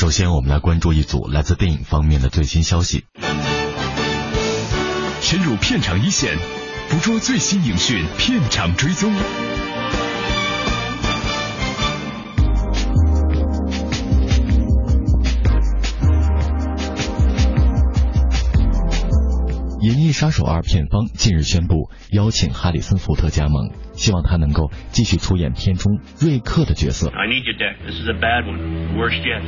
[0.00, 3.04] 首先，我们来关注一组来自电影方面的最新消息。
[5.20, 6.38] 深入片场一线，
[6.88, 9.12] 捕捉最新影讯，片场追踪。
[20.19, 27.09] 《杀手二》片方近日宣布邀请哈里森·福特加盟，希望他能够继续出演片中瑞克的角色。
[27.09, 27.77] I need you, Deck.
[27.85, 28.93] This is a bad one.
[28.93, 29.41] The worst yet.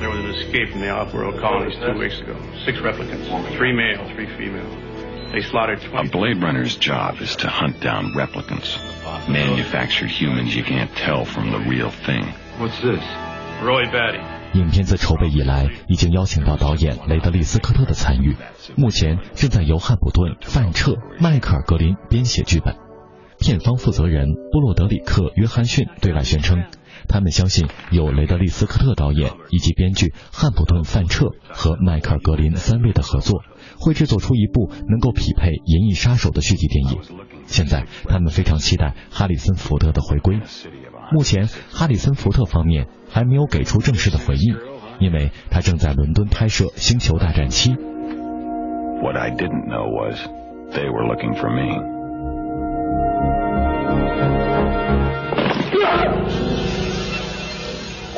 [0.00, 2.36] There was an escape from the off-world colonies two weeks ago.
[2.64, 4.68] Six replicants, three male, three female.
[5.32, 6.10] They slaughtered A 20.
[6.10, 8.78] Blade Runner's job is to hunt down replicants.
[9.28, 12.24] Manufactured humans you can't tell from the real thing.
[12.58, 13.02] What's this?
[13.62, 14.37] Roy Batty.
[14.53, 18.35] 影片自筹备以来，已经邀请到导演雷德利·斯科特的参与，
[18.75, 22.75] 目前正在由汉普顿、范彻、迈克尔·格林编写剧本。
[23.39, 26.63] 片方负责人布洛德里克·约翰逊对外宣称，
[27.07, 33.43] 他们相信有雷德利·斯科特导演以及编剧汉普顿·范彻和迈克尔·格林三位的合作，
[33.77, 36.99] 会制作出一部能够匹配《银翼杀手》的续集电影。
[37.45, 40.41] 现在，他们非常期待哈里森·福特的回归。
[41.11, 44.55] 目前，哈里森·福特方面还没有给出正式的回应，
[44.99, 47.71] 因为他正在伦敦拍摄《星球大战七》。
[49.01, 50.19] What I didn't know was
[50.71, 51.99] they were looking for me.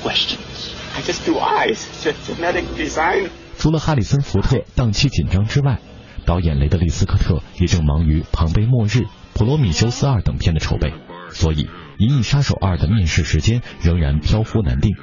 [0.02, 0.74] questions.
[0.96, 1.86] I just do eyes.
[2.04, 3.30] Ge- genetic design.
[3.58, 5.80] 除了哈里森·福特档期紧张之外，
[6.26, 8.90] 导演雷德利·斯科特也正忙于《庞贝末日》
[9.34, 10.94] 《普罗米修斯二》等片的筹备，
[11.30, 11.66] 所以
[12.02, 14.96] 《银翼杀手二》的面世时间仍然飘忽难定。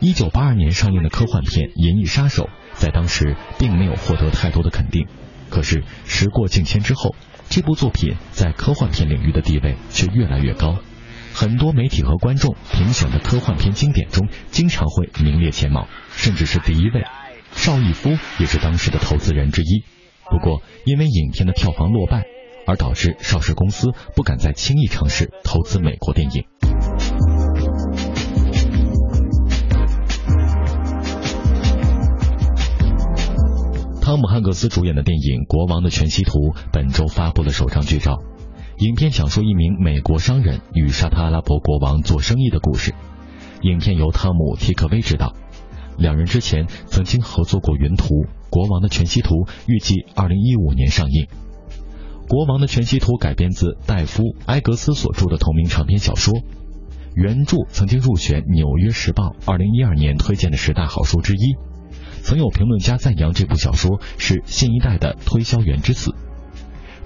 [0.00, 5.06] 一九八二年上映的科幻片《银翼杀手》在当时并没有获得太多的肯定，
[5.48, 7.16] 可是时过境迁之后，
[7.48, 10.76] 这部作品在科幻片领域的地位却越来越高。
[11.32, 17.02] 很多媒体和观众评选的科幻片经典中，经常会名列前茅，甚至是第一位。
[17.52, 19.84] 邵逸夫也是当时的投资人之一。
[20.30, 22.26] 不过，因为影片的票房落败，
[22.66, 26.44] 而导致邵氏公司不敢再轻易尝试投资美国电影。
[34.00, 36.30] 汤姆汉克斯主演的电影《国王的全息图》
[36.72, 38.22] 本周发布了首张剧照。
[38.78, 42.94] 影片讲述一名美国商人与沙特阿拉伯国王做生意的故事。
[43.62, 45.32] 影片由汤姆·提克威执导，
[45.96, 48.04] 两人之前曾经合作过《云图》
[48.50, 49.30] 《国王的全息图》，
[49.66, 51.24] 预计2015年上映。
[52.28, 56.34] 《国王的全息图》改编自戴夫·埃格斯所著的同名长篇小说，
[57.14, 61.54] 原著曾经入选《纽约时报》2012年推荐的十大好书之一。
[62.22, 66.16] 曾有评论家赞扬这部小说是新一代的推销员之死。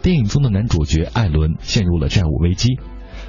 [0.00, 2.78] 电影中的男主角艾伦陷入了债务危机，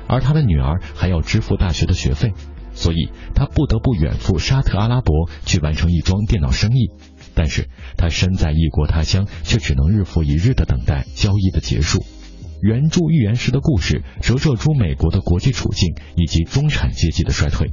[0.07, 2.31] 而他的女儿还要支付大学的学费，
[2.74, 6.90] 所以他不得不远赴沙特阿拉伯去完成一桩电脑生意。
[7.34, 12.06] 但是他身在异国他乡，却只能日复一日的等待交易的结束。
[12.62, 17.69] 原著预言时的故事折射出美国的国际处境以及中产阶级的衰退。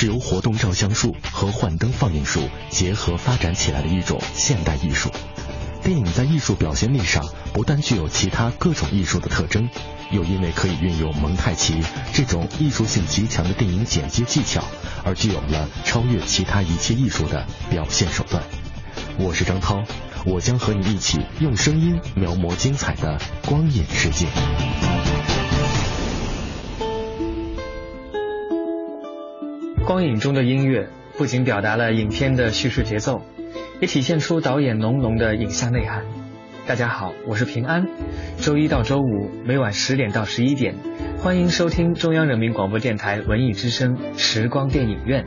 [0.00, 5.10] 是由活动照相术和幻灯放映术结合发展起来的一种现代艺术。
[5.82, 9.68] 电影在艺术表现力上不但具有其他各种艺术的特征，
[10.12, 14.62] 又因为可以运用蒙太奇这种艺术性极强的电影剪接技巧，
[15.02, 18.40] 而具有了超越其他一切艺术的表现手段。
[19.18, 19.82] 我是张涛，
[20.24, 24.28] 我将和你一起用声音描摹精彩的光影世界。
[29.88, 33.22] 光影中的音乐不仅表达了影片的叙事节奏，
[33.80, 36.04] 也体现出导演浓浓的影像内涵。
[36.66, 37.86] 大家好，我是平安。
[38.36, 40.74] 周一到周五每晚十点到十一点，
[41.16, 45.24] 欢迎收听中央人民广播电台文艺之声时光电影院，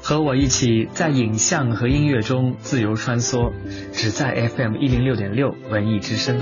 [0.00, 3.52] 和我一起在影像和音乐中自由穿梭，
[3.90, 6.38] 只在 FM 一零六点六文艺之声。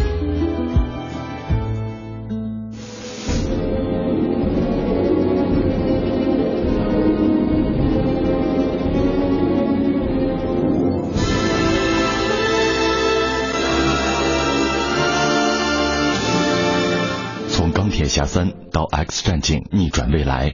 [18.15, 20.53] 侠三到 X 战警逆转未来，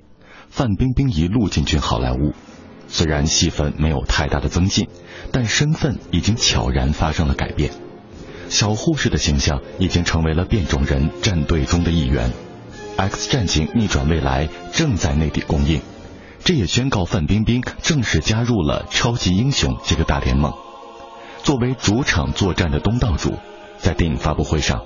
[0.48, 2.32] 范冰冰一路进军好莱坞。
[2.88, 4.88] 虽然戏份没有太大的增进，
[5.30, 7.70] 但身份已经悄然发生了改变。
[8.48, 12.32] 小护士的形象已经成为了变种人战队中的一员。
[12.96, 15.82] X 战警逆转未来正在内地公映，
[16.42, 20.54] 这也宣告范冰冰正式加入了超级英雄这个大联盟。
[21.42, 23.34] 作为主场作战的东道主，
[23.76, 24.80] 在电影发布会上。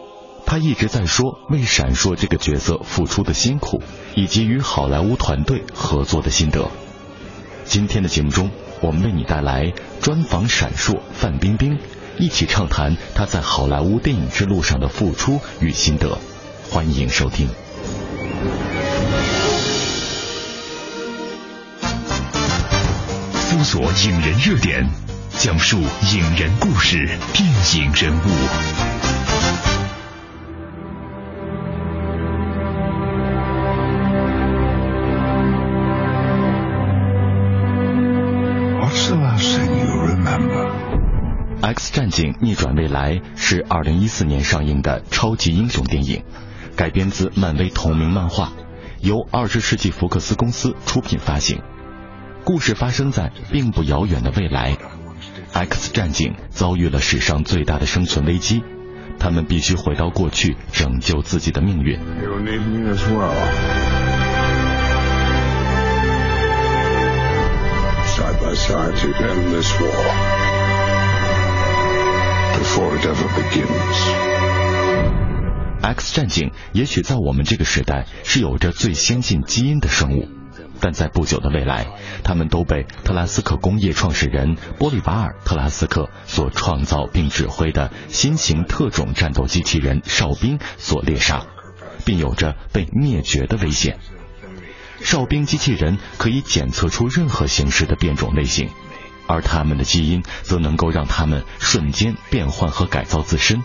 [0.47, 3.83] 他一直在说为闪烁这个角色付出的辛苦，
[4.15, 6.71] 以及与好莱坞团队合作的心得。
[7.65, 11.79] 今天的节目中，我们为你带来专访闪烁范冰冰，
[12.19, 16.19] 一起畅谈她在好莱坞电影之路上的付出与心得。
[16.71, 17.49] 欢迎收听。
[23.33, 24.89] 搜索影人热点，
[25.39, 29.04] 讲述影人故事，电影人物。
[42.45, 46.23] 逆转未来是二零一四年上映的超级英雄电影，
[46.77, 48.53] 改编自漫威同名漫画，
[49.01, 51.63] 由二十世纪福克斯公司出品发行。
[52.45, 54.77] 故事发生在并不遥远的未来
[55.55, 58.63] ，X 战警遭遇了史上最大的生存危机，
[59.19, 61.99] 他们必须回到过去拯救自己的命运。
[68.15, 70.34] Side by side to end this war
[72.59, 74.35] before it ever begins.
[75.83, 80.29] X 战警也许在我们这个时代是有着最先进基因的生物，
[80.81, 81.87] 但在不久的未来，
[82.23, 91.45] 他们都被特拉斯克工业创始人波利瓦尔·特拉斯克所创造并指挥的新型特种战斗机器人哨兵所猎杀，
[92.07, 93.99] 并有着被灭绝的危险。
[95.03, 98.71] 哨兵机器人可以检测出任何形式的变种类型，
[99.27, 103.63] 而他们的基因则能够让他们瞬间变换和改造自身，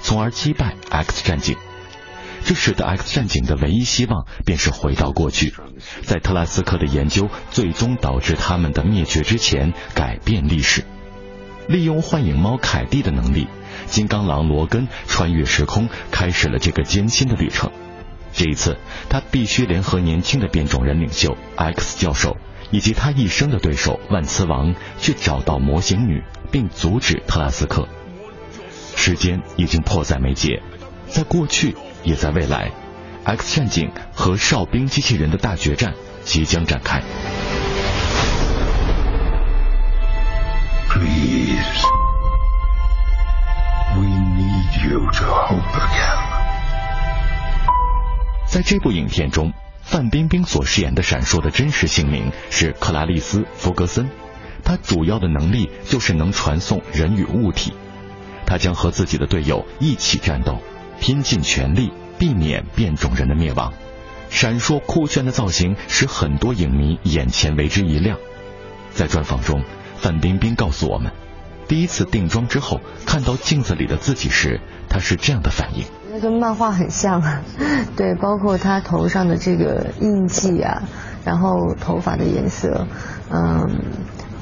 [0.00, 1.56] 从而击败 X 战警。
[2.44, 5.54] 这使得 X 战警的唯一希望便是回到过去，
[6.02, 10.84] 在特拉斯克的研究最终导致他们的灭绝之前改变历史。
[11.68, 13.46] 利用幻影猫凯蒂的能力，
[13.86, 17.70] 金刚狼罗根穿越时空，开始了这个艰辛的旅程。
[18.32, 18.78] 这一次，
[19.08, 22.36] 他必须联合年轻的变种人领袖 X 教授
[22.72, 27.86] 以及他一生的对手万磁王，去找到魔形女，并阻止特拉斯克。
[28.96, 30.62] 时间已经迫在眉睫，
[31.06, 32.70] 在过去也在未来
[33.24, 37.02] ，X 战警和哨兵机器人的大决战即将展开。
[40.88, 41.86] Please,
[43.96, 46.18] we need you to hope again.
[48.46, 49.52] 在这部影片中，
[49.82, 54.08] 范冰冰所饰演的闪烁的真实姓名是克拉丽丝·弗格森，
[54.64, 57.74] 她主要的能力就是能传送人与物体。
[58.46, 60.58] 她将和自己的队友一起战斗，
[61.00, 63.72] 拼尽全力避免变种人的灭亡。
[64.30, 68.18] 闪烁酷炫的造型使很多影迷眼前为之一亮。
[68.92, 69.62] 在专访中，
[69.98, 71.12] 范冰冰告诉我们，
[71.68, 75.84] 第一次定妆之后看到镜子里的自己时，她是这样的反应。
[76.14, 77.22] 那跟漫画很像，
[77.96, 80.82] 对，包括他头上的这个印记啊，
[81.24, 82.86] 然后头发的颜色，
[83.30, 83.66] 嗯，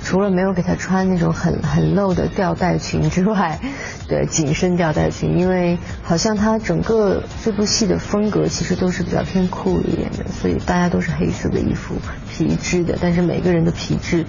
[0.03, 3.61] 除了没有给她穿那种很很露的吊带裙之外，
[4.09, 11.95] 对紧身吊带裙，因为好像她整个这部戏的风格其实都是比较偏酷一点的，所以大家都是黑色的衣服，
[12.31, 14.25] 皮质的，但是每个人的皮质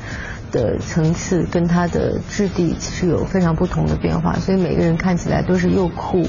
[0.51, 6.27] 的层次跟它的质地其实有非常不同的变化，所以每个人看起来都是又酷，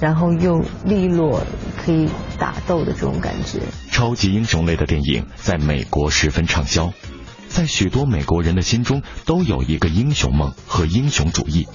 [0.00, 1.42] 然后又利落，
[1.84, 2.08] 可以
[2.38, 3.58] 打斗的这种感觉。
[3.90, 6.92] 超级英雄类的电影在美国十分畅销。
[7.54, 11.68] 在许多美国人的心中，都有一个英雄梦和英雄主义。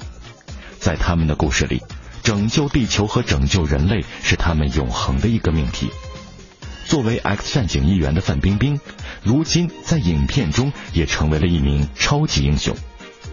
[0.77, 1.81] 在他们的故事里，
[2.21, 5.89] 拯救地球和拯救人类是他们永恒的一个命题。
[6.86, 8.81] 作为 X 战警一员的范冰冰，
[9.24, 12.75] 如今在影片中也成为了一名超级英雄。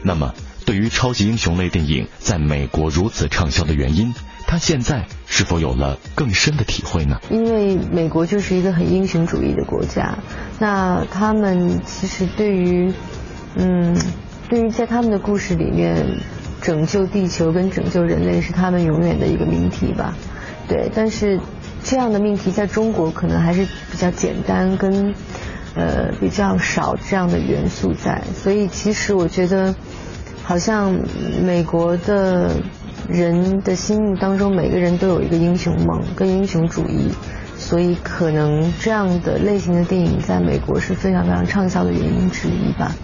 [0.05, 0.33] 那么，
[0.65, 4.15] 对于超级英雄类电影在美国如此畅销的原因？
[4.47, 7.21] 他现在是否有了更深的体会呢？
[7.31, 10.19] 因为美国就是一个很英雄主义的国家，
[10.61, 12.95] 那他们其实对于，
[13.57, 13.97] 嗯，
[14.49, 16.07] 对于在他们的故事里面，
[16.63, 20.17] 拯救地球跟拯救人类是他们永远的一个命题吧。
[20.69, 21.41] 对，但是
[21.83, 25.13] 这样的命题在中国可能还是比较简单，跟
[25.75, 29.75] 呃比较少这样的元素在，所以其实我觉得，
[30.45, 30.97] 好像
[31.45, 32.53] 美国的。
[33.09, 37.11] 人的心目当中，每个人都有一个英雄梦跟英雄主义，
[37.57, 42.95] 所以可能这样的类型的电影在美国是非常非常畅销的原因之一吧。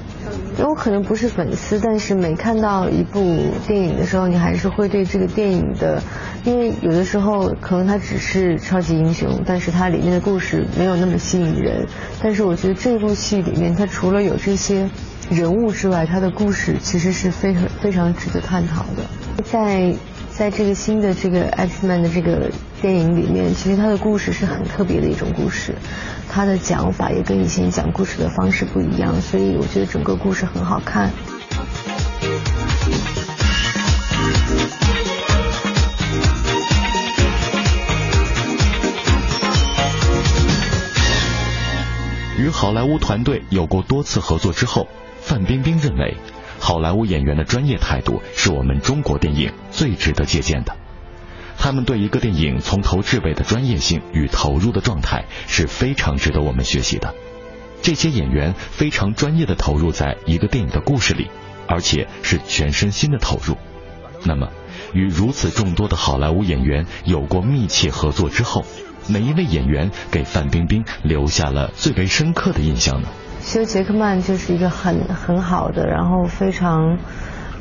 [0.56, 6.02] 因为我可能不是粉丝，但是每看到一部电影的时候，你还是会对这个电影的，
[6.44, 11.86] 因为有的时候可能它只是超级英雄，但是它里面的故事没有那么吸引人。
[12.22, 14.88] 但是我觉得这部戏里面，它除了有这些
[15.32, 19.42] 人物之外，他的故事其实是非常非常值得探讨的。
[19.42, 19.94] 在
[20.30, 25.74] 在这个新的这个 X Man 的这个电影里面，其实他的故事是很特别的一种故事，
[26.28, 31.10] 他的讲法也跟以前讲故事的方式不一样，所以我觉得整个故事很好看。
[42.52, 44.86] 好莱坞团队有过多次合作之后，
[45.20, 46.16] 范冰冰认为。
[46.60, 50.76] 好莱坞演员的专业态度是我们中国电影最值得借鉴的。
[51.58, 57.14] 他们对一个电影从头至尾的专业性与投入的状态是非常值得我们学习的。
[57.82, 61.28] 这些演员非常专业的投入在一个电影的故事里，
[61.66, 63.56] 而且是全身心的投入。
[64.24, 64.48] 那么，
[64.92, 68.64] 与如此众多的好莱坞演员有过密切合作之后，
[69.08, 73.08] 哪一位演员给范冰冰留下了最为深刻的印象呢？
[73.40, 76.98] 休杰克曼就是一个很很好的，然后非常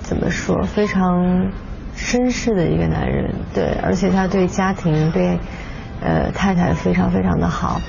[0.02, 1.52] 怎么说，非常
[1.98, 5.40] 绅士的一个男人，对，而且他对家庭对
[6.02, 7.82] 呃太太非常非常的好。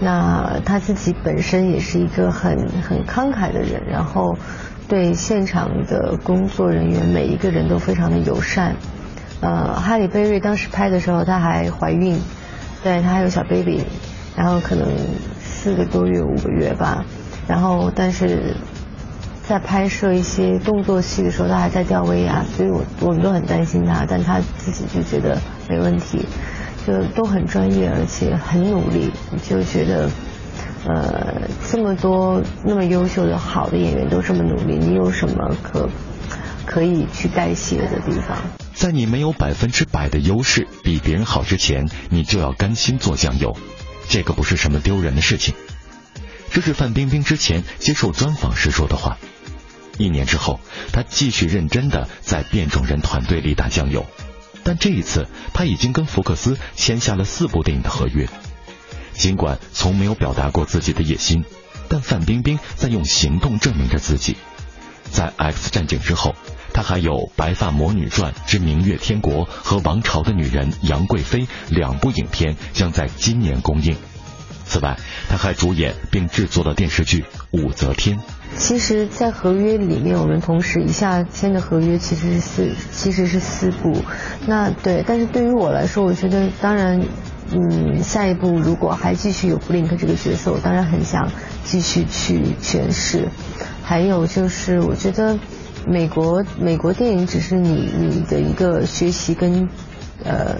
[0.00, 4.34] 那他自己本身也是一个很很慷慨的人，然后
[4.88, 8.76] 对现场的工作人员每一个人都非常的友善。
[9.42, 12.18] 呃，哈里贝瑞当时拍的时候，她还怀孕，
[12.82, 13.84] 对，他还有小 baby，
[14.36, 14.88] 然后可能
[15.42, 17.04] 四个多月五个月吧。
[17.46, 18.54] 然后，但是
[19.46, 25.36] 在拍摄一些动作戏的时候，他还在吊威亚，所以我我们都很担心他，但他自己就觉得
[25.68, 26.24] 没问题，
[26.86, 29.12] 就都很专业，而且很努力，
[29.46, 30.08] 就觉得
[30.86, 35.88] 呃这么多那么优秀的好的演员都这么努力，你有什么可
[36.64, 38.38] 可以去代谢的地方？
[38.80, 43.54] 在你没有百分之百的优势比别人好之前，你就要甘心做酱油，
[44.08, 45.54] 这个不是什么丢人的事情。
[46.50, 49.18] 这是范冰冰之前接受专访时说的话。
[49.98, 50.60] 一年之后，
[50.94, 54.06] 她继续认真的在变种人团队里打酱油，
[54.64, 58.30] 但这一次，她已经跟福克斯签下了四部电影的合约。
[59.12, 61.44] 尽管从没有表达过自己的野心，
[61.90, 64.38] 但范冰冰在用行动证明着自己。
[65.10, 66.34] 在《X 战警》之后，
[66.72, 73.96] 他还有《白发魔女传之明月天国》和《王朝的女人》杨贵妃两部影片将在今年公映。
[74.64, 74.96] 此外，
[75.28, 78.18] 他还主演并制作了电视剧《武则天》。
[78.56, 83.96] 其实，在合约里面，我们同时一下签的合约其实是四，其实是四部。
[84.46, 87.00] 那对，但是对于我来说，我觉得当然，
[87.52, 91.32] 嗯，下一步如果还继续有布林克这个角色，我当然很想
[91.64, 93.28] 继续去诠释。
[93.90, 95.36] 还有就是，我觉得
[95.84, 99.68] 美国美国电影只是你你的一个学习跟
[100.24, 100.54] 呃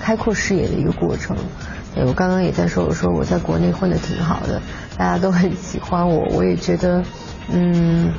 [0.00, 1.36] 开阔视野的一个过程。
[1.94, 4.60] 我刚刚也在说，我说我在国内混的挺好的，
[4.98, 7.04] 大家都很喜欢我，我也觉得，
[7.52, 8.12] 嗯，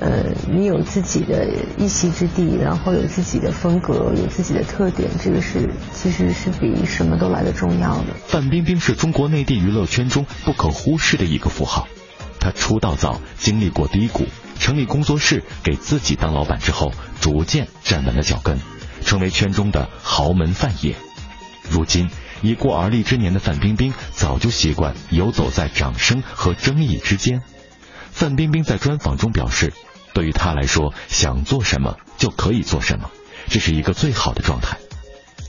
[0.00, 0.22] 呃，
[0.52, 1.48] 你有自己的
[1.78, 8.12] 一席之地，然后有自己的风格，有自己的特点，这个是其实是比什么都来的重要的。
[8.26, 11.88] 范冰冰是中国内地娱乐圈中不可忽视的一个符号，
[12.38, 14.26] 他出道早，经历过低谷，
[14.58, 18.58] 成立工作室，给自己当老板之后，逐渐站稳了脚跟，
[19.04, 20.96] 成为圈中的豪门范爷。
[21.70, 22.08] 如今
[22.40, 27.42] 已过而立之年的范冰冰，早就习惯游走在掌声和争议之间。
[28.10, 29.72] 范冰冰在专访中表示，
[30.14, 33.10] 对于她来说，想做什么就可以做什么，
[33.48, 34.78] 这是一个最好的状态。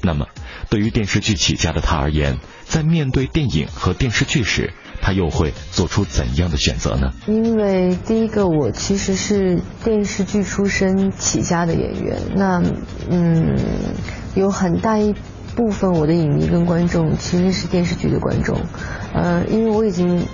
[0.01, 0.27] 那么，
[0.69, 7.11] 对于电视剧起家的他而言，在面对电影和电视剧时，他又会做出怎样的选择呢？
[7.27, 12.63] 因为第一个，我其实是电视剧出身起家的演员，那
[13.09, 13.55] 嗯，
[14.35, 15.13] 有很大一
[15.55, 18.57] 部分我的影迷跟观众其实是电视剧的观众，
[19.13, 20.25] 呃，因为我已经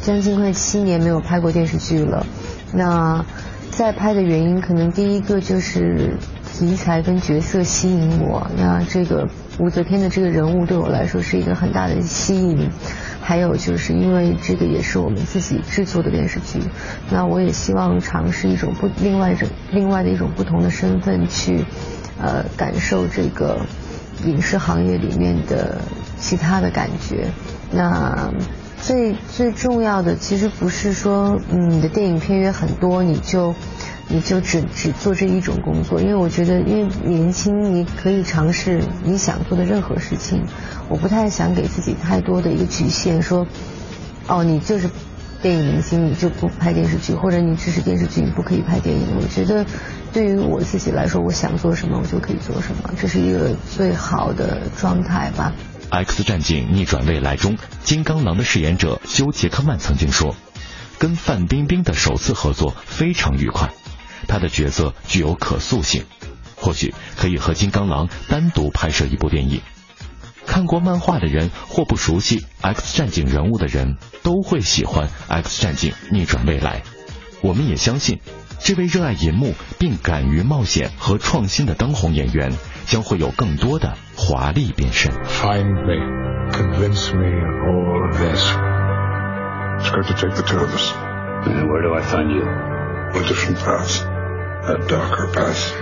[0.00, 2.26] 将近快七年没有拍过电视剧了，
[2.74, 3.24] 那
[3.70, 6.18] 再拍的原因，可能第一个就是
[6.52, 9.26] 题材跟角色吸引我，那这个
[9.58, 12.68] 武则天的这个人物对我来说是一个很大的吸引。
[13.22, 16.60] 还有就是因为这个也是我们自己制作的电视剧，
[17.10, 21.64] 那我也希望尝试一种不另外一种另外的一种不同的身份去，
[22.20, 23.60] 呃，感受这个
[24.24, 25.78] 影视行业里面的
[26.18, 27.28] 其他的感觉。
[27.70, 28.32] 那
[28.80, 33.54] 最最重要的其实不是说嗯你的电影片约很多你就。
[34.12, 40.44] 你就只只做这一种工作，因为我觉得，因为年轻，你可以尝试你想做的任何事情。
[40.90, 43.46] 我不太想给自己太多的一个局限，说，
[44.26, 44.90] 哦，你就是
[45.40, 49.06] 电影明星，你就不拍电视剧，或者你只是电视剧，你不可以拍电影。
[49.18, 49.64] 我觉得，
[50.12, 55.54] 对于我自己来说，我想做什么，我就可以做什么，这是一个最好的状态吧。
[55.94, 60.36] 《X 战警：逆转未来》中，金刚狼的饰演者休·杰克曼曾经说，
[60.98, 63.70] 跟范冰冰的首次合作非常愉快。
[64.28, 66.04] 他的角色具有可塑性，
[66.56, 69.60] 或许可以和金刚狼单独拍摄一部电影。
[70.44, 76.82] 看过漫画的人或不熟悉 X 战警人物的人都会喜欢 X 战警逆转未来。
[77.42, 78.20] 我们也相信，
[78.58, 82.52] 这位热爱银幕并敢于冒险和创新的当红演员
[82.86, 85.12] 将会有更多的华丽变身。
[85.24, 88.42] Find me, convince me of all of this.
[89.78, 90.92] It's going to take the two of us.
[91.44, 92.44] And where do I find you?
[93.18, 94.11] A different path.
[94.64, 95.74] A darker path.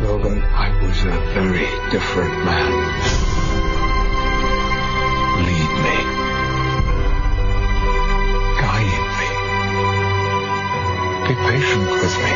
[0.00, 2.72] Logan, I was a very different man.
[5.44, 5.96] Lead me.
[8.56, 9.28] Guide me.
[11.28, 12.32] Be patient with me.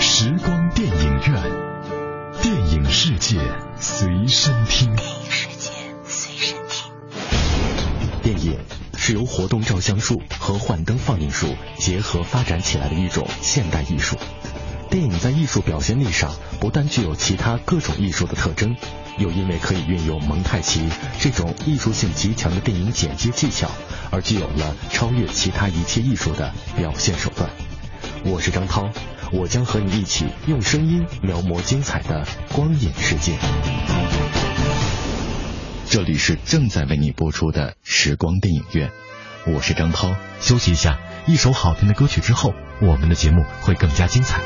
[0.00, 1.32] 时光电影院，
[2.42, 3.38] 电影世界
[3.76, 5.23] 随身听。
[9.06, 14.16] 是由活动照相术和幻灯放映术结合发展起来的一种现代艺术。
[14.88, 18.74] 电影在艺术表现力上不但具有其他各种艺术的特征，
[19.18, 20.88] 又因为可以运用蒙太奇
[21.20, 23.70] 这种艺术性极强的电影剪接技巧，
[24.10, 27.50] 而具有了超越其他一切艺术的表现手段。
[28.24, 28.88] 我是张涛，
[29.32, 33.36] 我将和你一起用声音描摹精彩的光影世界。
[35.86, 38.90] 这里是正在为你播出的时光电影院，
[39.46, 40.16] 我是张涛。
[40.40, 44.40] 休息一下，一首好听的歌曲之后，我们的节目会更加精彩。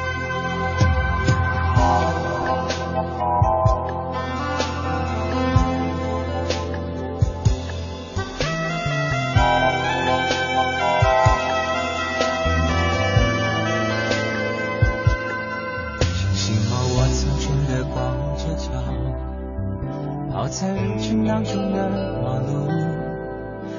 [20.78, 21.90] 人群当中的
[22.22, 22.68] 马路，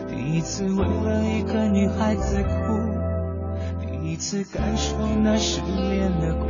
[0.09, 2.49] 第一次为了一个女孩子哭，
[3.79, 6.45] 第一次感受那失恋的苦，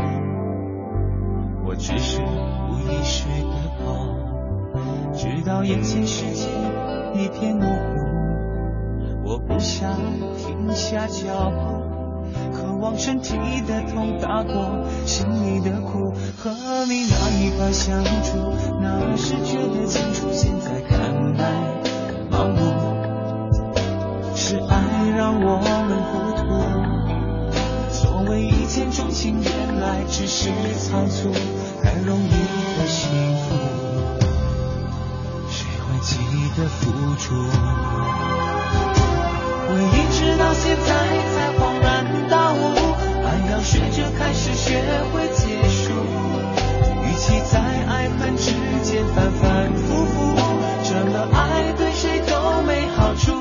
[1.66, 6.50] 我只是无意识的跑，直到眼前世界
[7.14, 9.94] 一片模糊，我不想
[10.36, 11.79] 停下脚步。
[12.54, 13.36] 渴望身体
[13.68, 16.14] 的痛打过心里的苦。
[16.38, 16.50] 和
[16.86, 21.00] 你那一把相处，那时觉得清楚，现在看
[21.36, 21.52] 来
[22.32, 22.60] 盲目，
[24.36, 26.40] 是爱让我们糊涂。
[27.92, 31.32] 所谓一见钟情，原来只是仓促，
[31.84, 32.30] 太容易
[32.80, 33.56] 的幸福，
[35.50, 36.18] 谁会记
[36.56, 37.36] 得付出？
[39.72, 40.90] 我一直到现在
[41.34, 41.62] 才恍，
[43.70, 44.82] 试着开始，学
[45.14, 45.94] 会结束，
[47.06, 48.50] 与其在爱恨之
[48.82, 50.34] 间反反复复，
[50.84, 53.32] 这么爱对谁都没好处。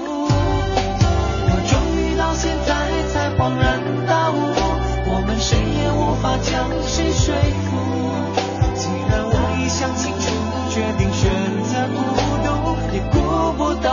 [1.49, 2.69] 我终于到现在
[3.09, 4.37] 才恍然大悟。
[5.11, 7.67] 我们谁也无法将谁说服。
[8.77, 10.29] 既然我一厢情愿，
[10.69, 11.25] 决定选
[11.65, 11.97] 择孤
[12.45, 13.17] 独，也顾
[13.57, 13.89] 不到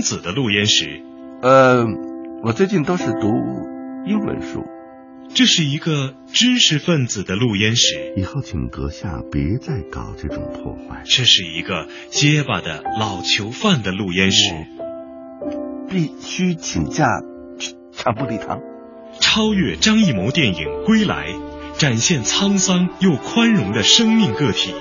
[0.00, 1.02] 子的录音室。
[1.42, 1.86] 呃，
[2.42, 3.28] 我最近都是读
[4.06, 4.64] 英文书。
[5.34, 8.14] 这是一个知识分子的录音室。
[8.16, 11.02] 以后请阁下别再搞这种破坏。
[11.04, 14.54] 这是一个结巴的老囚犯的录音室。
[15.88, 17.04] 必须请假
[17.92, 18.60] 查布礼堂。
[19.20, 21.28] 超越张艺谋电影《归来》，
[21.78, 24.72] 展现沧桑又宽容的生命个体。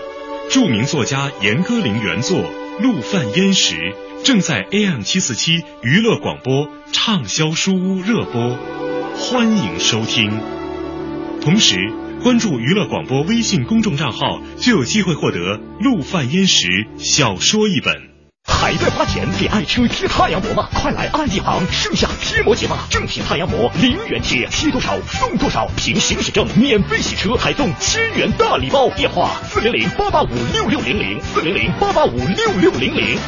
[0.49, 2.39] 著名作家严歌苓原作。
[2.79, 8.55] 陆犯焉识正在 AM 七四七娱乐广播畅销书屋热播，
[9.15, 10.31] 欢迎收听。
[11.41, 18.16] 同时关注娱乐广播微信公众账号，就有机会获得陆犯焉识小说一本。
[18.47, 20.67] 还在花钱给爱车贴太阳膜吗？
[20.73, 22.87] 快来安一行盛夏贴膜节吧！
[22.89, 28.89] 正品太阳膜零元贴，贴多少送多少，凭行驶证免费洗车，还送千元大礼包。
[28.89, 33.19] 电话四零零八八五六六零零四零零八八五六六零零。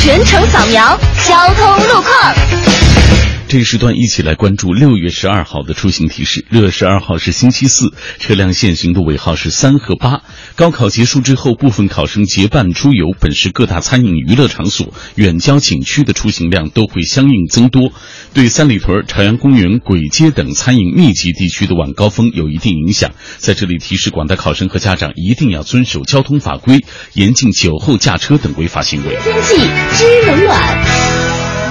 [0.00, 2.71] 全程扫描交通路况。
[3.52, 6.46] 这时段一起来关注六月十二号的出行提示。
[6.48, 10.22] 六月十二号是星期四，车辆限行的尾号是三和八。
[10.56, 17.92] 高考结束之后，部分考生结伴出游，本市各大餐饮娱乐场所、远郊景区的出行量都会相应增多，
[18.32, 23.10] 对三里屯、朝阳公园、簋街等餐饮密集地区的晚高峰有一定影响。
[23.36, 26.80] 在这里提示广大考生和家长一定要遵守交通法规，
[27.12, 29.14] 严禁酒后驾车等违法行为。
[29.22, 29.56] 天气
[29.98, 31.11] 知冷暖。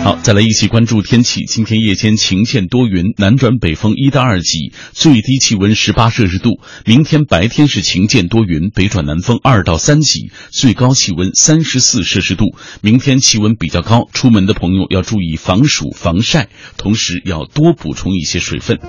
[0.03, 1.45] 好，再来一起关注天气。
[1.45, 6.59] 今天夜间晴见多云，南转北风一到二级，最低气温十八摄氏度。
[6.85, 12.55] 明天白天是晴见多云，北转南风二到三级，最高气温三十四摄氏度。
[12.81, 18.79] 明天气温比较高，出门的朋友要注意防暑防晒，同时要多补充一些水分。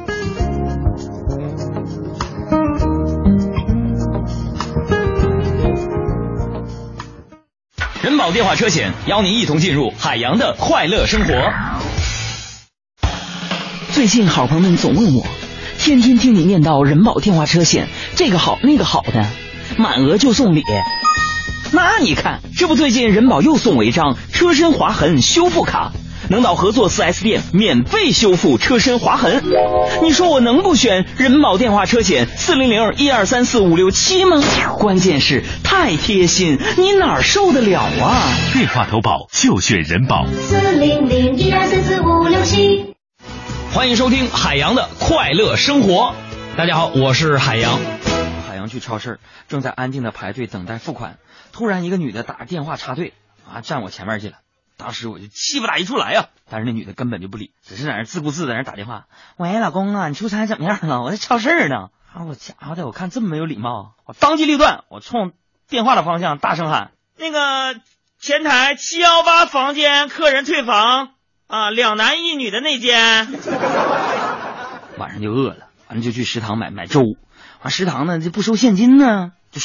[8.02, 11.32] 人保电话车险邀您一同进入海洋的快乐生活。
[13.92, 15.24] 最近好朋友们总问我，
[15.78, 17.86] 天天听你念叨人保电话车险
[18.16, 19.24] 这个好那个好的，
[19.78, 20.64] 满额就送礼。
[21.72, 25.92] 那你看，这不最近人保又送我一张车身划痕修复卡。
[26.32, 29.44] 能到合作四 S 店免费修复车身划痕，
[30.02, 34.42] 你说我能不选人保电话车险四零零一二三四五六七吗？
[34.78, 38.22] 关键是太贴心，你哪受得了啊？
[38.54, 42.94] 电话投保就选人保四零零一二三四五六七。
[43.74, 46.14] 欢迎收听海洋的快乐生活。
[46.56, 47.78] 大家好，我是海洋。
[48.48, 51.18] 海洋去超市，正在安静的排队等待付款，
[51.52, 53.12] 突然一个女的打着电话插队，
[53.46, 54.36] 啊，站我前面去了。
[54.76, 59.06] 当时我就气不打一处来呀，但是那女的根本就不理，只是在那自顾自在那打电话。
[59.36, 61.02] 喂，老公啊，你出差怎么样了？
[61.02, 61.88] 我在超市呢。
[62.12, 65.32] 啊，我家伙的，我看这么没有礼貌，我当机立断，我冲
[65.66, 67.80] 电话的方向大声喊：“那个
[68.18, 71.14] 前台七幺八房间客人退房
[71.46, 73.32] 啊，两男一女的那间。
[74.98, 77.00] ”晚上就饿了，完了就去食堂买买粥。
[77.62, 79.60] 完食堂呢就不收现金呢，就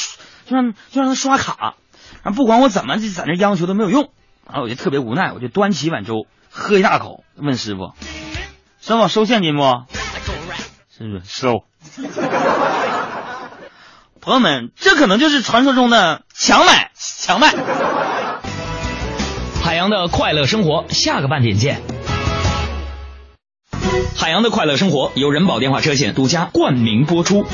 [0.46, 1.74] 就让就让他刷卡。
[2.22, 4.10] 然后不管我怎么就在那央求都没有用。
[4.48, 7.92] 然后我就特别无奈，我就端起一碗粥，喝一大口，问师傅
[8.80, 9.62] ：“师傅收现金不？”
[10.90, 11.64] 师傅收。
[14.20, 17.54] 朋友们，这可能就是传说中的强买强卖。
[19.62, 21.82] 海洋的快乐生活，下个半点见。
[24.16, 27.44] 海洋的快乐生活由人保电话车险独家冠名播出。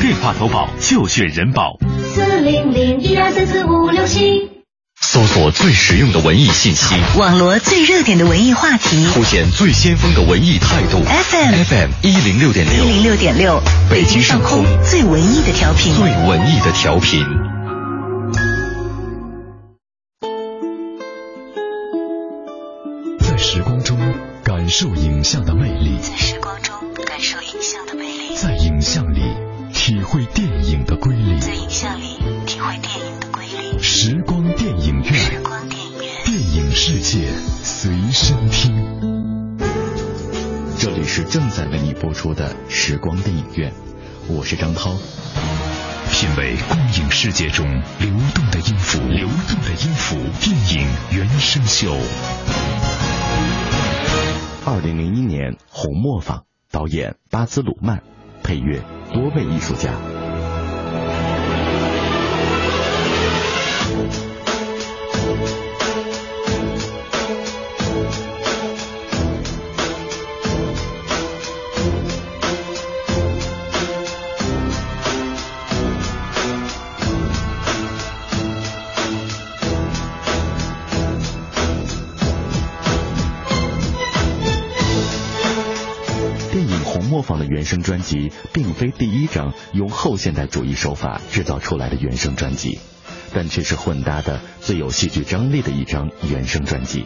[0.00, 1.76] 电话投保就选人保。
[2.02, 4.51] 四零零一二三四五六七。
[5.04, 11.02] 搜索最实用的文艺信息，网罗最热点的文艺话题，凸显最先锋的文艺态度。
[11.04, 13.60] FM FM 一零六点六，一零六点六，
[13.90, 17.26] 北京上空最文艺的调频，最文艺的调频。
[23.20, 23.98] 在时光中
[24.42, 29.20] 感受影像的魅力，在时光中感受影像的魅力，在影像里
[29.74, 33.11] 体会电影的瑰丽，在影像里体会电影。
[34.04, 39.56] 时光电影院，光电影院，电影世界随身听。
[40.76, 43.72] 这里是正在为你播出的时光电影院，
[44.26, 44.90] 我是张涛。
[46.10, 47.64] 品味光影世界中
[48.00, 51.96] 流动的音符，流动的音符，电影原声秀。
[54.66, 56.38] 二零零一年，《红磨坊》，
[56.72, 58.02] 导演巴兹鲁曼，
[58.42, 59.94] 配乐多位艺术家。
[87.52, 92.78] 原声专辑并非第一张用后现代主义手法制造出来的原声专辑，
[93.34, 97.04] 但却是混搭的最有戏剧张力的一张原声专辑。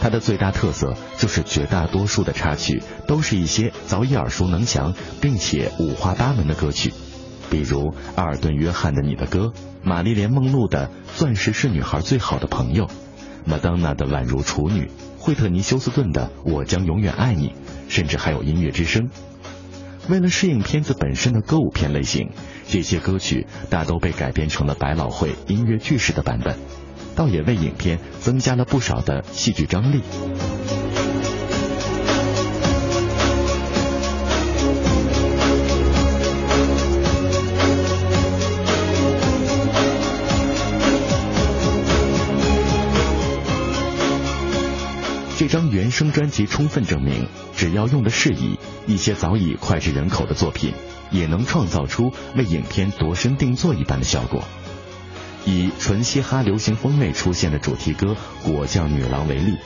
[0.00, 6.94] 它的最大特色就是绝大多数的插曲都是一些早已耳熟能详并且五花八门的歌曲，
[7.50, 9.52] 比如阿尔顿·约翰的《你的歌》，
[9.82, 12.86] 玛丽莲·梦露的《钻石是女孩最好的朋友》，
[13.44, 14.86] 麦当娜的《宛如处女》，
[15.18, 17.48] 惠特尼·休斯顿的《我将永远爱你》。
[17.86, 19.10] 甚至还有音乐之声。
[20.08, 22.30] 为了适应片子本身的歌舞片类型，
[22.68, 26.56] 这些歌曲大都被改编成了百老汇音乐剧式的版本，
[27.16, 30.02] 倒也为影片增加了不少的戏剧张力。
[45.44, 50.72] 这张原声专辑充分证明，只要用的适宜，一些早已脍炙人口的作品，
[51.10, 54.42] 也能创造出为影片度身定做一般的效果。
[55.44, 58.16] 以纯嘻哈流行风味出现的主题歌
[58.50, 59.58] 《果酱女郎》为例，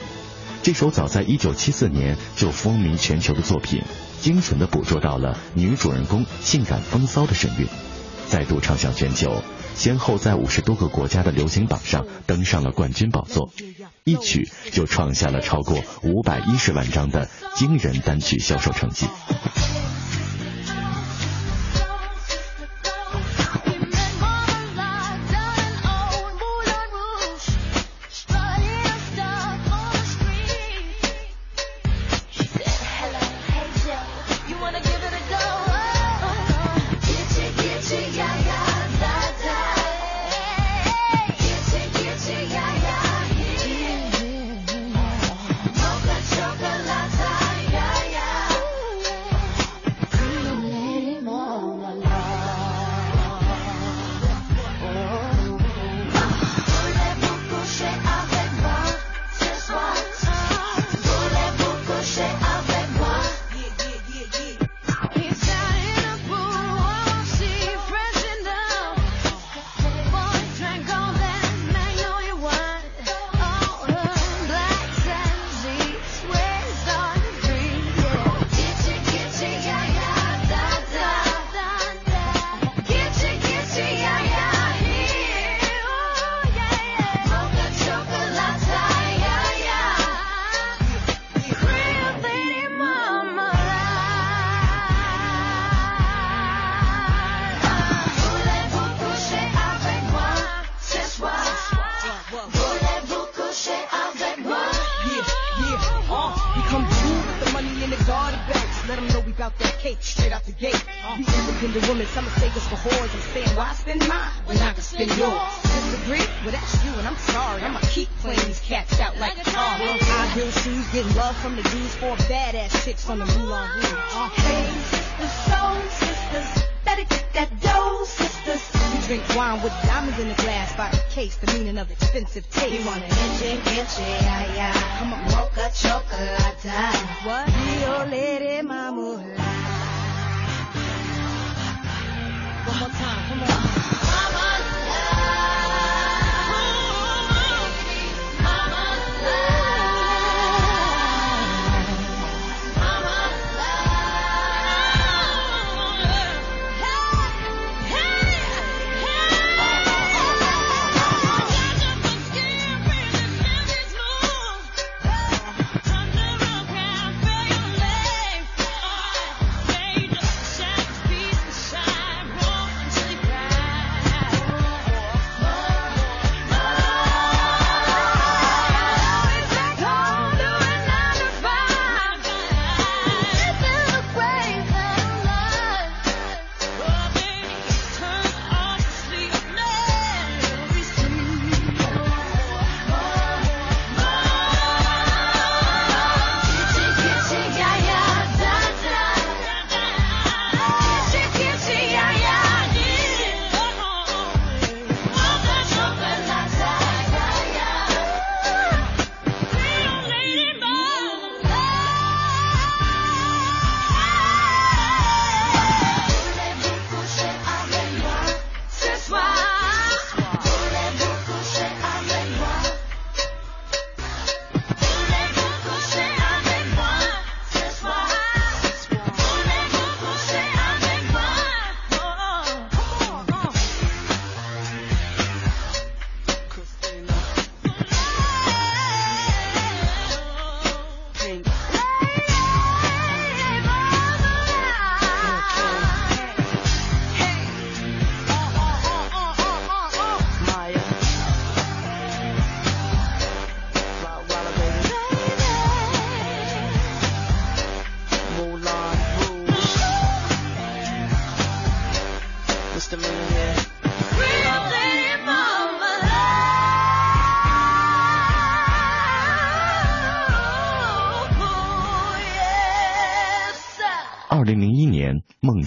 [0.63, 3.81] 这首早在1974年就风靡全球的作品，
[4.19, 7.65] 精准地捕捉到了女主人公性感风骚的神韵，
[8.27, 9.41] 再度唱响全球。
[9.79, 13.49] 先后在五十多个国家的流行榜上登上了冠军宝座，
[14.03, 19.07] 一曲就创下了超过五百一十万张的惊人单曲销售成绩。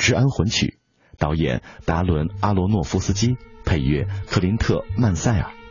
[0.03, 0.79] 之安魂曲》，
[1.17, 5.62] 导演达伦·阿罗诺夫斯基，配乐克林特·曼塞尔。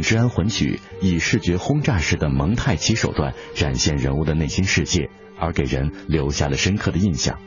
[0.00, 7.38] 治《安魂曲》以视觉轰炸式的蒙太奇手段展现人物的内心世界，而给人留下了深刻的印象，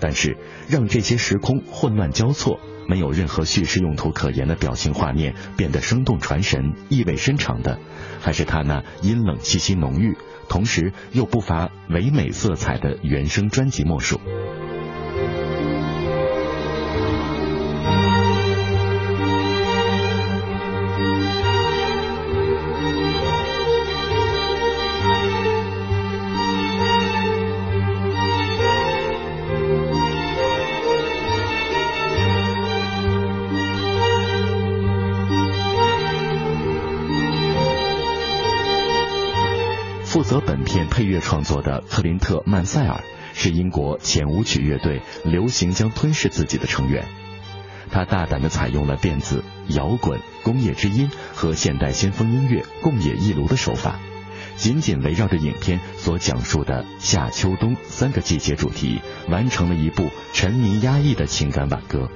[0.00, 0.36] 但是
[0.68, 7.78] 让这些时空混乱交错、没有任何叙事用途可言的表情画面变得生动传神、意味深长的，
[8.20, 10.16] 还是他那阴冷气息浓郁，
[10.48, 14.20] 同时又不乏唯美色彩的原声专辑莫属。
[40.26, 47.06] 责本片配乐创作的克林特·曼塞尔是英国前舞曲乐队“流行将吞噬自己”的成员。
[47.92, 54.00] 他大胆地采用了电子、摇滚、工业之音和现代先锋音乐共冶一炉的手法，
[54.56, 62.10] 紧紧围绕着影片所讲述的夏、秋、冬三个季节主题，完成了一部沉迷压抑的情感挽歌。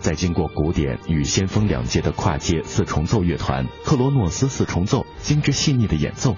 [0.00, 6.36] 在经过古典与先锋两界的跨界四重奏乐团克罗诺斯四重奏精致细腻的演奏。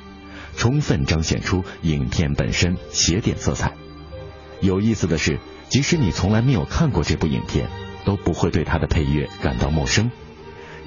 [0.57, 3.75] 充分彰显出影片本身写点色彩。
[4.61, 7.69] 有意思的是，即使你从来没有看过这部影片，
[8.05, 10.11] 都不会对它的配乐感到陌生。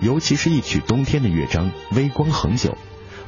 [0.01, 2.71] 尤其是一曲冬天的乐章《微光恒久》，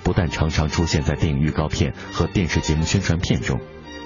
[0.03, 3.59] 不但常常出现在电影预告片和电视节目宣传片中，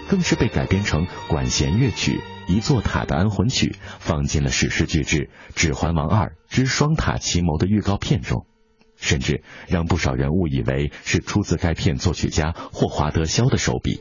[0.10, 2.22] 更是被改编成管弦乐曲
[2.52, 3.68] 《一座塔的安魂曲》，
[4.00, 8.46] 放进了史诗巨制《指环王二之双塔奇谋》的预告片中。
[9.02, 14.00] 甚至让不少人误以为是出自该片作曲家霍华德·肖的手笔。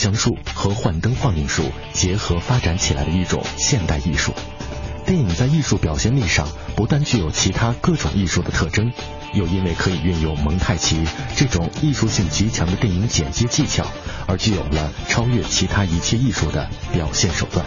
[0.00, 4.32] 活动照相术和幻灯放映术结合发展起来的一种现代艺术。
[5.04, 8.92] 电影在艺术表现力上不但具有其他各种艺术的特征，
[9.34, 11.04] 又因为可以运用蒙太奇
[11.36, 13.84] 这种艺术性极强的电影剪接技巧，
[14.26, 17.66] 而具有了超越其他一切艺术的表现手段。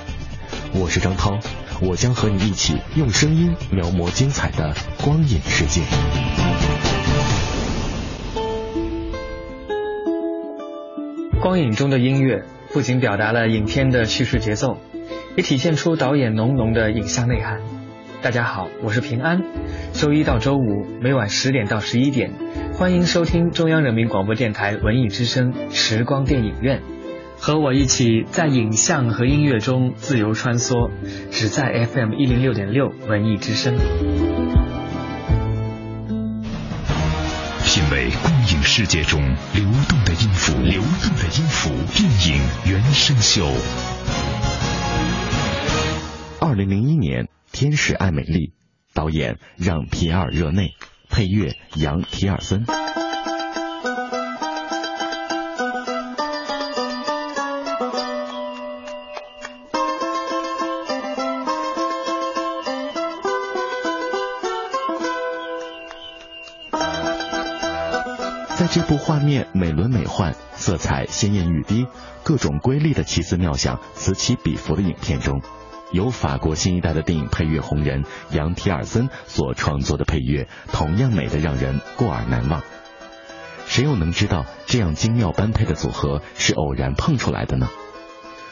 [0.74, 1.38] 我是张涛，
[1.82, 5.82] 我将和你一起用声音描摹精彩的光影世界。
[11.44, 14.78] 光影中的音乐不仅表达了影片的叙事节奏，
[15.36, 17.60] 也体现出导演浓浓的影像内涵。
[18.22, 19.42] 大家好，我是平安。
[19.92, 22.32] 周一到周五每晚十点到十一点，
[22.76, 26.82] 欢迎收听中央人民广播电台文艺之声时光电影院，
[27.38, 30.92] 和我一起在影像和音乐中自由穿梭，
[31.30, 33.76] 只在 FM 一零六点六文艺之声。
[37.66, 39.22] 品味光影世界中
[39.54, 43.52] 流动的音符，流动的音符，电影原声秀。
[46.40, 48.48] 二零零一年，《天使爱美丽》，
[48.94, 50.76] 导演让·皮埃尔·热内，
[51.10, 52.66] 配乐杨·皮尔森。
[68.64, 71.86] 在这部画面美轮美奂、色彩鲜艳欲滴、
[72.24, 75.42] 各种瑰丽的奇思妙想此起彼伏的影片中，
[75.92, 82.62] 由法国新一代的电影配乐红人杨提尔森所创作的配乐，同样美得让人过耳难忘。
[83.66, 87.68] 谁又能知道这样精妙般配的组合是偶然碰出来的呢？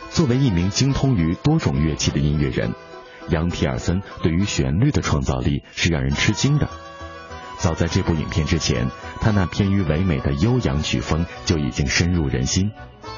[0.09, 2.73] 作为一名精通于多种乐器的音乐人，
[3.29, 6.67] 杨提尔森对于旋律的创造力是让人吃惊的。
[7.61, 8.89] 早在这部影片之前，
[9.21, 12.71] 他那偏于唯美的悠扬曲风就已经深入人心，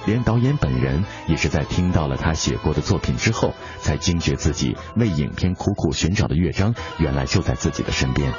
[0.05, 8.33] 连导演本人也是在听到了他写过的作品之后，才惊觉自己为影片苦苦寻找的乐章，原来就在自己的身边。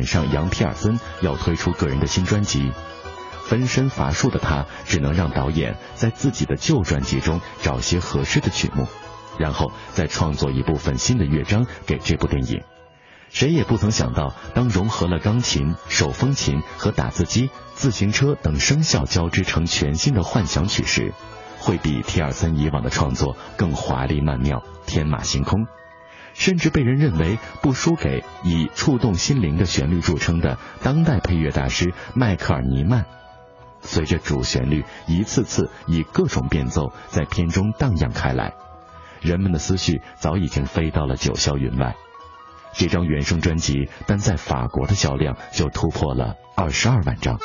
[0.00, 2.72] 赶上杨皮尔森要推出个人的新专辑，
[3.44, 8.86] 分身乏术的他只能让导演在自己的旧专辑中找些合适的曲目，
[9.38, 12.62] 然后再创作一部分新的乐章给这部电影。
[13.28, 21.12] 谁也不曾想到，当融合了钢琴、手风琴和打字机、自行车等声效交织成全新的幻想曲时，
[21.58, 25.66] 会比提尔森以往的创作更华丽曼妙、天马行空。
[26.40, 33.04] 甚至被人认为不输给以触动心灵的旋律著称的当代配乐大师迈克尔·尼曼。
[33.82, 38.54] 随着主旋律一次次以各种变奏在片中荡漾开来，
[39.20, 41.94] 人们的思绪早已经飞到了九霄云外。
[42.72, 47.38] 这张原声专辑单在法国的销量就突破了二十二万张。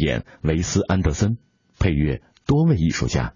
[0.00, 1.36] 演维斯安德森，
[1.78, 3.34] 配乐多位艺术家。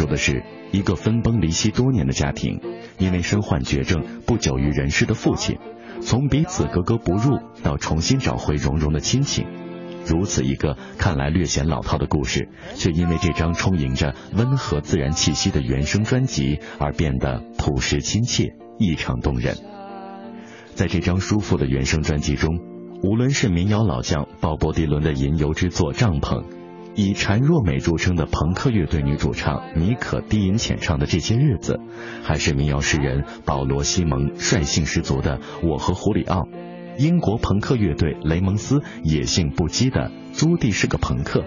[0.00, 0.42] 述的是
[0.72, 2.58] 一个分崩离析多年的家庭，
[2.96, 5.58] 因为身患绝症不久于人世的父亲，
[6.00, 9.46] 从彼此格格不入到重新找回融融的亲情。
[10.06, 19.54] 如此一个看来略显老套的故事，却因为这张充盈着温和自然气息的原声专辑而变得朴实亲切、异常动人。
[20.74, 22.58] 在这张舒服的原声专辑中，
[23.02, 26.42] 无论是民谣老将鲍勃迪伦的吟游之作《帐篷》。
[26.94, 31.78] 以孱弱美著称的朋克乐队女主唱妮可低吟浅唱的这些日子，
[32.22, 36.40] 还是民谣诗人保罗西蒙率性十足的《我和胡里奥》，
[36.98, 41.40] 英国朋克乐队雷蒙斯野性不羁的《朱棣是个朋克》，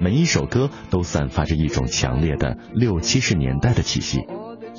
[0.00, 4.18] 每一首歌都散发着一种强烈的六七十年代的气息，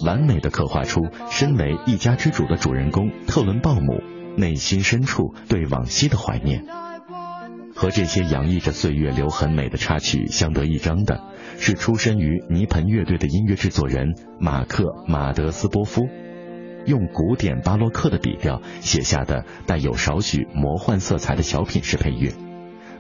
[0.06, 4.04] 完美的刻画出身为一家之主的主人公特伦鲍姆
[4.38, 6.66] 内心深处对往昔的怀念。
[7.80, 11.24] 和这些洋溢着岁月留痕美的插曲相得益彰的，
[11.60, 16.10] 是出身于泥盆乐队的音乐制作人马克·马德斯波夫，
[16.86, 22.34] 用古典巴洛克的笔调写下的带有少许魔幻色彩的小品式配乐，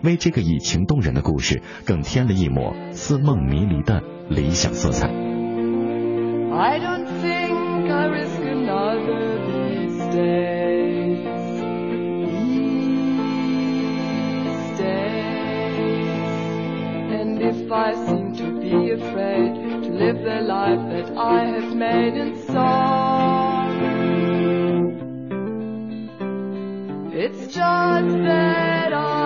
[0.01, 5.09] 为这个以情动人的故事更添了一抹似梦迷离的理想色彩。
[5.09, 9.39] I don't think I risk another
[10.15, 10.58] day
[17.49, 22.45] if I seem to be afraid to live the life that I have made in
[22.45, 23.69] song.
[27.11, 29.18] It's just that I've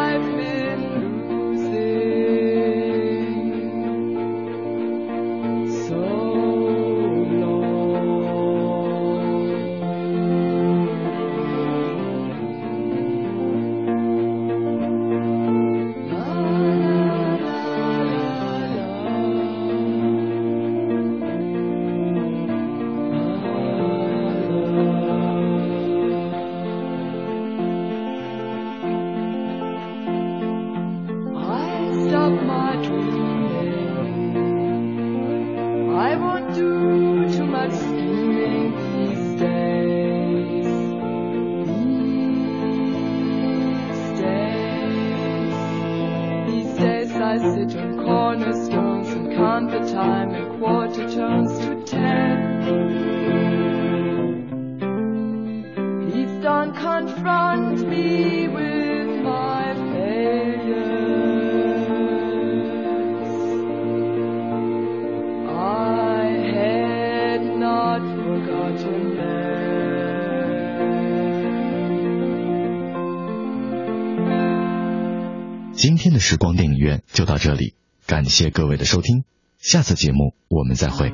[76.04, 77.76] 天的时光电影院就到这里，
[78.06, 79.24] 感谢各位的收听，
[79.58, 81.14] 下次节目我们再会。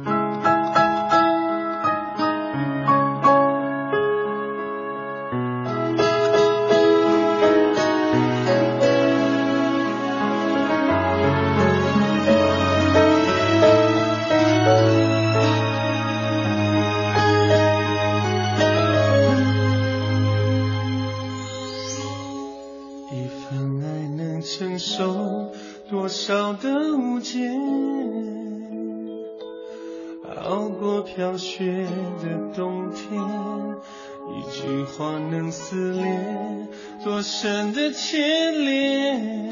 [37.20, 39.50] 陌生的牵连，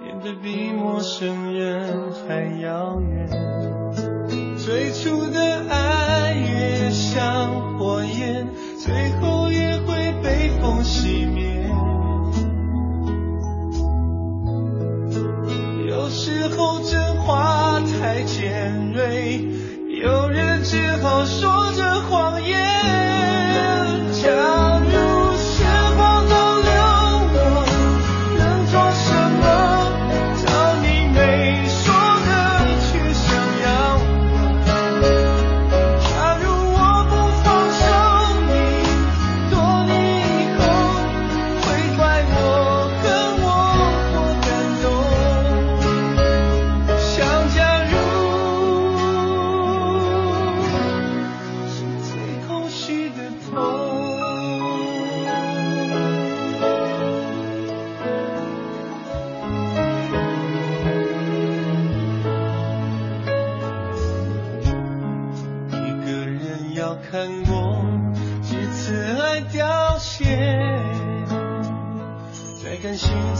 [0.00, 3.28] 变得比陌生人还遥远。
[4.56, 5.38] 最初的
[5.68, 8.48] 爱越像火焰，
[8.78, 11.68] 最后也会被风熄灭。
[15.90, 19.46] 有时候真话太尖锐，
[20.02, 21.57] 有人只好说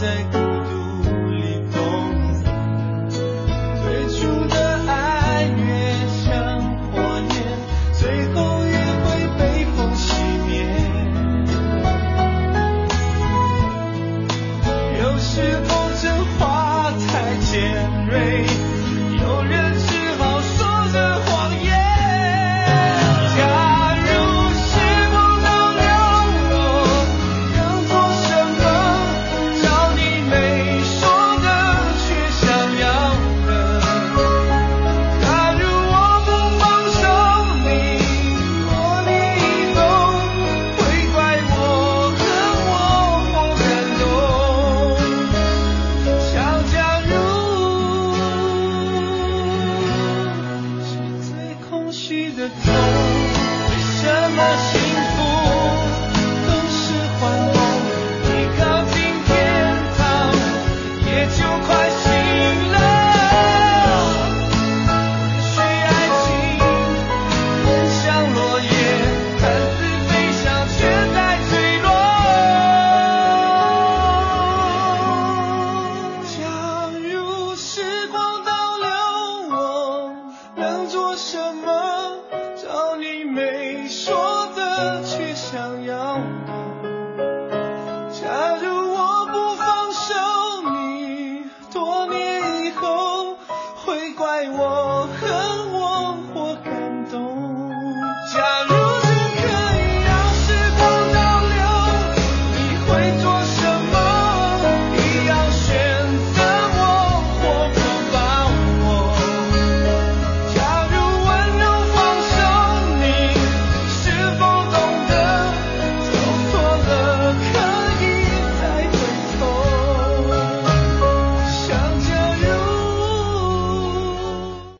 [0.00, 0.37] 甘